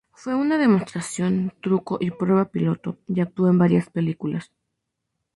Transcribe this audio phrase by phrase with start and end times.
[0.13, 4.51] Fue una demostración, truco y prueba piloto y actuó en varias películas.